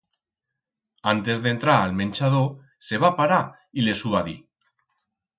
[1.11, 2.47] Antes d'entrar a'l menchador,
[2.87, 3.41] se va parar
[3.81, 4.35] y les hu va dir.